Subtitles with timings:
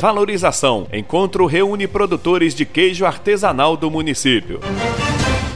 [0.00, 0.86] Valorização.
[0.92, 4.60] Encontro reúne produtores de queijo artesanal do município.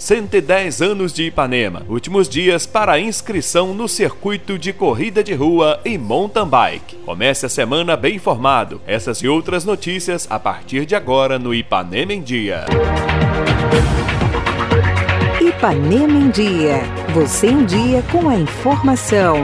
[0.01, 1.85] 110 anos de Ipanema.
[1.89, 6.97] Últimos dias para inscrição no circuito de corrida de rua e mountain bike.
[7.05, 8.81] Comece a semana bem informado.
[8.85, 12.67] Essas e outras notícias a partir de agora no Ipanema em Dia.
[15.41, 16.83] Ipanema em Dia.
[17.15, 19.37] Você em dia com a informação.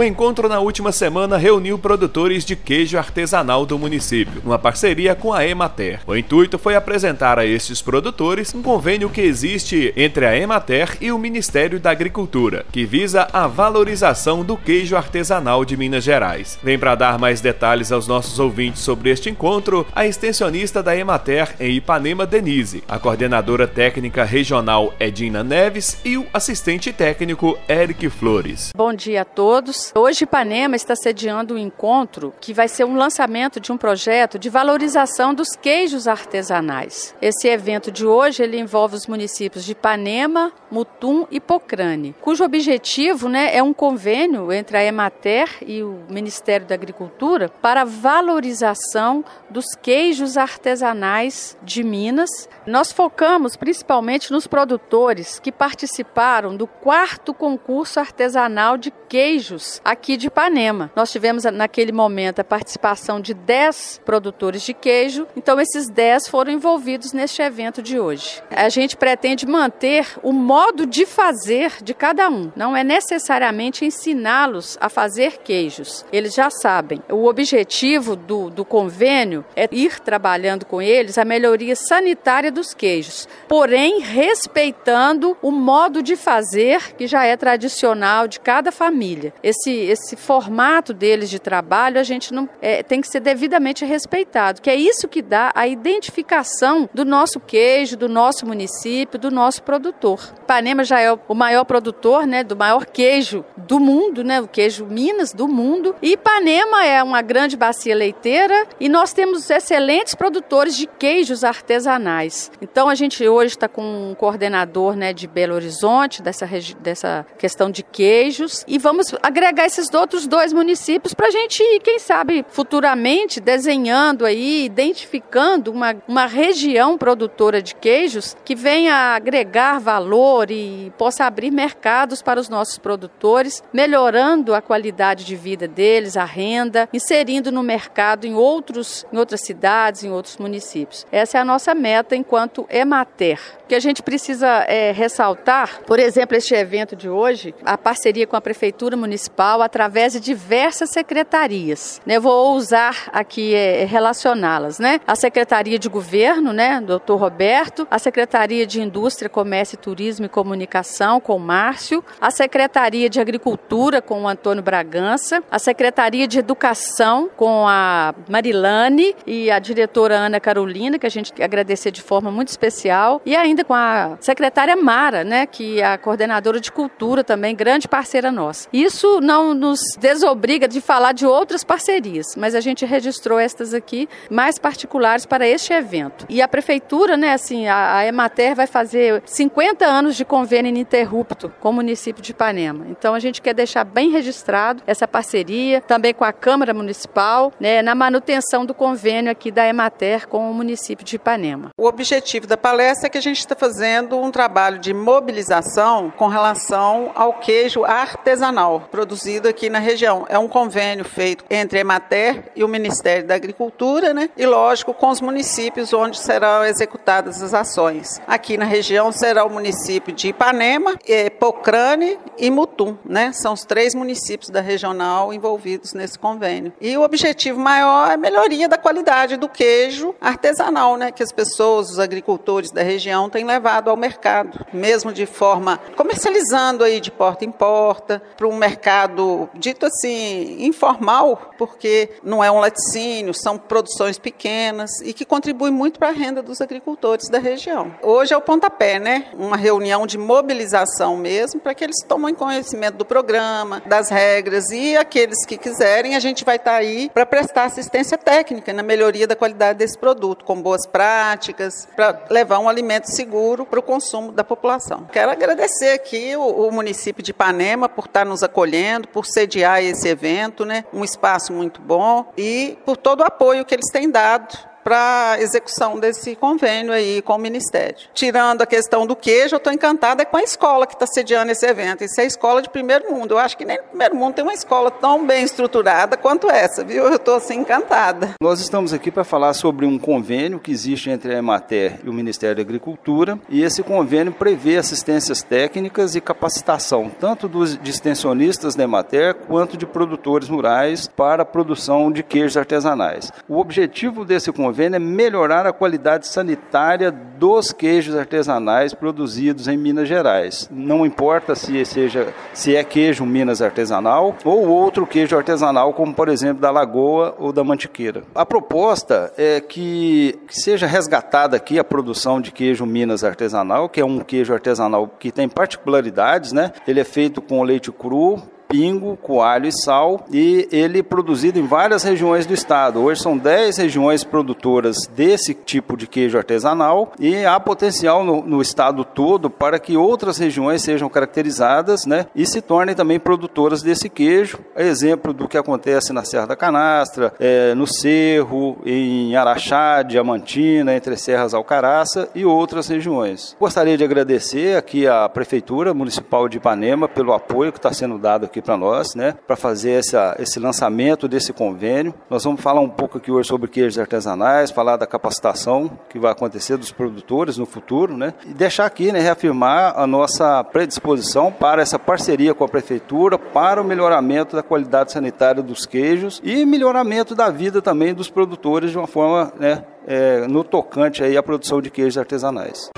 [0.00, 5.30] O encontro na última semana reuniu produtores de queijo artesanal do município, uma parceria com
[5.30, 6.00] a Emater.
[6.06, 11.12] O intuito foi apresentar a estes produtores um convênio que existe entre a Emater e
[11.12, 16.58] o Ministério da Agricultura, que visa a valorização do queijo artesanal de Minas Gerais.
[16.62, 21.54] Vem para dar mais detalhes aos nossos ouvintes sobre este encontro a extensionista da Emater
[21.60, 28.70] em Ipanema, Denise, a coordenadora técnica regional Edina Neves e o assistente técnico Eric Flores.
[28.74, 29.89] Bom dia a todos.
[29.92, 34.48] Hoje Ipanema está sediando um encontro que vai ser um lançamento de um projeto de
[34.48, 37.12] valorização dos queijos artesanais.
[37.20, 43.28] Esse evento de hoje ele envolve os municípios de Ipanema, Mutum e Pocrane, cujo objetivo
[43.28, 49.74] né, é um convênio entre a Emater e o Ministério da Agricultura para valorização dos
[49.82, 52.48] queijos artesanais de Minas.
[52.64, 60.28] Nós focamos principalmente nos produtores que participaram do quarto concurso artesanal de queijos aqui de
[60.28, 60.90] Ipanema.
[60.94, 66.52] Nós tivemos naquele momento a participação de 10 produtores de queijo, então esses 10 foram
[66.52, 68.42] envolvidos neste evento de hoje.
[68.50, 74.78] A gente pretende manter o modo de fazer de cada um, não é necessariamente ensiná-los
[74.80, 77.02] a fazer queijos, eles já sabem.
[77.08, 83.28] O objetivo do, do convênio é ir trabalhando com eles a melhoria sanitária dos queijos,
[83.48, 89.32] porém respeitando o modo de fazer que já é tradicional de cada família.
[89.42, 93.84] Esse esse, esse formato deles de trabalho a gente não é, tem que ser devidamente
[93.84, 99.30] respeitado, que é isso que dá a identificação do nosso queijo, do nosso município, do
[99.30, 100.32] nosso produtor.
[100.42, 104.86] Ipanema já é o maior produtor, né, do maior queijo do mundo, né, o queijo
[104.86, 105.94] Minas do mundo.
[106.02, 112.50] E Ipanema é uma grande bacia leiteira e nós temos excelentes produtores de queijos artesanais.
[112.60, 116.48] Então a gente hoje está com um coordenador, né, de Belo Horizonte dessa
[116.80, 121.60] dessa questão de queijos e vamos agregar pegar esses outros dois municípios para a gente
[121.60, 129.16] ir, quem sabe, futuramente desenhando aí, identificando uma, uma região produtora de queijos que venha
[129.16, 135.66] agregar valor e possa abrir mercados para os nossos produtores, melhorando a qualidade de vida
[135.66, 141.04] deles, a renda, inserindo no mercado em outros, em outras cidades, em outros municípios.
[141.10, 143.40] Essa é a nossa meta enquanto Emater.
[143.64, 148.28] O que a gente precisa é, ressaltar, por exemplo, este evento de hoje, a parceria
[148.28, 152.00] com a Prefeitura Municipal Municipal através de diversas secretarias.
[152.04, 152.18] Né?
[152.18, 155.00] Vou usar aqui é, relacioná-las, né?
[155.06, 157.14] A Secretaria de Governo, né, Dr.
[157.14, 163.20] Roberto, a Secretaria de Indústria, Comércio, Turismo e Comunicação com o Márcio, a Secretaria de
[163.20, 170.16] Agricultura com o Antônio Bragança, a Secretaria de Educação com a Marilane e a diretora
[170.16, 174.76] Ana Carolina, que a gente agradecer de forma muito especial, e ainda com a secretária
[174.76, 178.68] Mara, né, que é a coordenadora de cultura também, grande parceira nossa.
[178.72, 184.08] Isso não nos desobriga de falar de outras parcerias, mas a gente registrou estas aqui
[184.28, 186.26] mais particulares para este evento.
[186.28, 191.52] E a prefeitura, né, assim, a, a Emater vai fazer 50 anos de convênio ininterrupto
[191.60, 192.86] com o município de Ipanema.
[192.88, 197.82] Então a gente quer deixar bem registrado essa parceria, também com a Câmara Municipal, né,
[197.82, 201.68] na manutenção do convênio aqui da Emater com o município de Ipanema.
[201.78, 206.26] O objetivo da palestra é que a gente está fazendo um trabalho de mobilização com
[206.26, 210.24] relação ao queijo artesanal produzido produzido aqui na região.
[210.28, 214.30] É um convênio feito entre a Emater e o Ministério da Agricultura, né?
[214.36, 218.20] E lógico, com os municípios onde serão executadas as ações.
[218.26, 220.98] Aqui na região será o município de Ipanema,
[221.38, 223.30] Pocrane e Mutum, né?
[223.32, 226.72] São os três municípios da regional envolvidos nesse convênio.
[226.80, 231.10] E o objetivo maior é a melhoria da qualidade do queijo artesanal, né?
[231.10, 236.84] Que as pessoas, os agricultores da região têm levado ao mercado, mesmo de forma comercializando
[236.84, 242.50] aí de porta em porta para um mercado mercado dito assim informal, porque não é
[242.50, 247.38] um laticínio, são produções pequenas e que contribuem muito para a renda dos agricultores da
[247.38, 247.94] região.
[248.02, 249.26] Hoje é o pontapé, né?
[249.34, 254.96] Uma reunião de mobilização mesmo para que eles tomem conhecimento do programa, das regras e
[254.96, 259.26] aqueles que quiserem, a gente vai estar tá aí para prestar assistência técnica na melhoria
[259.26, 264.32] da qualidade desse produto, com boas práticas, para levar um alimento seguro para o consumo
[264.32, 265.06] da população.
[265.12, 270.08] Quero agradecer aqui o, o município de Ipanema por estar nos acolhendo, por sediar esse
[270.08, 270.84] evento, né?
[270.92, 275.98] Um espaço muito bom e por todo o apoio que eles têm dado para execução
[275.98, 278.08] desse convênio aí com o Ministério.
[278.14, 281.66] Tirando a questão do queijo, eu estou encantada com a escola que está sediando esse
[281.66, 282.02] evento.
[282.02, 283.34] Isso é escola de primeiro mundo.
[283.34, 286.82] Eu acho que nem no primeiro mundo tem uma escola tão bem estruturada quanto essa,
[286.82, 287.04] viu?
[287.04, 288.34] Eu estou assim encantada.
[288.42, 292.12] Nós estamos aqui para falar sobre um convênio que existe entre a Emater e o
[292.12, 298.84] Ministério da Agricultura, e esse convênio prevê assistências técnicas e capacitação, tanto dos extensionistas da
[298.84, 303.30] Emater quanto de produtores rurais para a produção de queijos artesanais.
[303.48, 309.76] O objetivo desse convênio promovendo é melhorar a qualidade sanitária dos queijos artesanais produzidos em
[309.76, 310.68] Minas Gerais.
[310.70, 316.28] Não importa se seja se é queijo Minas artesanal ou outro queijo artesanal, como por
[316.28, 318.22] exemplo da Lagoa ou da Mantiqueira.
[318.34, 324.00] A proposta é que, que seja resgatada aqui a produção de queijo Minas artesanal, que
[324.00, 326.72] é um queijo artesanal que tem particularidades, né?
[326.86, 328.40] Ele é feito com leite cru,
[328.70, 333.00] pingo, coalho e sal, e ele é produzido em várias regiões do estado.
[333.00, 338.62] Hoje são 10 regiões produtoras desse tipo de queijo artesanal e há potencial no, no
[338.62, 344.08] estado todo para que outras regiões sejam caracterizadas né, e se tornem também produtoras desse
[344.08, 344.60] queijo.
[344.76, 351.16] Exemplo do que acontece na Serra da Canastra, é, no Cerro, em Araxá, Diamantina, entre
[351.16, 353.56] Serras Alcaraça e outras regiões.
[353.58, 358.44] Gostaria de agradecer aqui à Prefeitura Municipal de Ipanema pelo apoio que está sendo dado
[358.44, 362.14] aqui aqui para nós, né, para fazer essa, esse lançamento desse convênio.
[362.28, 366.30] Nós vamos falar um pouco aqui hoje sobre queijos artesanais, falar da capacitação que vai
[366.30, 371.82] acontecer dos produtores no futuro, né, e deixar aqui, né, reafirmar a nossa predisposição para
[371.82, 377.34] essa parceria com a prefeitura para o melhoramento da qualidade sanitária dos queijos e melhoramento
[377.34, 381.80] da vida também dos produtores de uma forma, né, é, no tocante aí à produção
[381.80, 382.90] de queijos artesanais.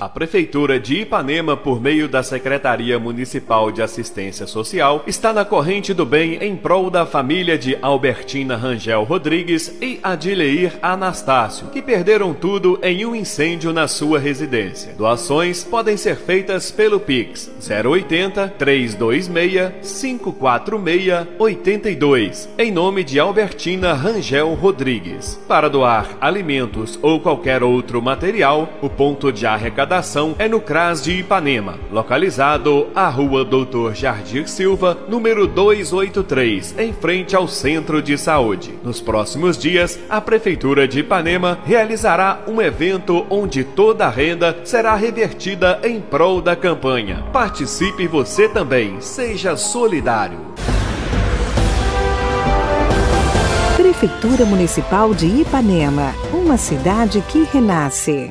[0.00, 5.92] A Prefeitura de Ipanema, por meio da Secretaria Municipal de Assistência Social, está na corrente
[5.92, 12.32] do bem em prol da família de Albertina Rangel Rodrigues e Adileir Anastácio, que perderam
[12.32, 14.94] tudo em um incêndio na sua residência.
[14.94, 24.54] Doações podem ser feitas pelo Pix 080 326 546 82, em nome de Albertina Rangel
[24.54, 25.38] Rodrigues.
[25.46, 31.02] Para doar alimentos ou qualquer outro material, o ponto de arrecadação arrecadação é no CRAS
[31.02, 38.16] de Ipanema, localizado à Rua Doutor Jardir Silva, número 283, em frente ao Centro de
[38.16, 38.72] Saúde.
[38.84, 44.94] Nos próximos dias, a Prefeitura de Ipanema realizará um evento onde toda a renda será
[44.94, 47.24] revertida em prol da campanha.
[47.32, 50.38] Participe você também, seja solidário.
[53.76, 58.30] Prefeitura Municipal de Ipanema, uma cidade que renasce.